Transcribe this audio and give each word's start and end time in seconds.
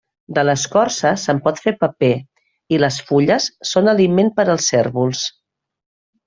De 0.35 0.43
l'escorça 0.47 1.09
se'n 1.23 1.41
pot 1.47 1.61
fer 1.65 1.73
paper 1.85 2.09
i 2.77 2.79
les 2.85 2.97
fulles 3.11 3.51
són 3.73 3.93
aliment 3.93 4.33
per 4.41 4.47
als 4.55 4.73
cérvols. 4.73 5.23